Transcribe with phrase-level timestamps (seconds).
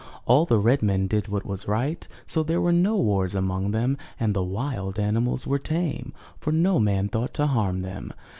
[0.25, 3.99] All the red men did what was right, so there were no wars among them,
[4.19, 8.11] and the wild animals were tame, for no man thought to harm them.